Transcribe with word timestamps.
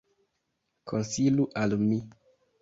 Konsilu 0.91 1.47
al 1.65 1.77
mi. 1.85 2.01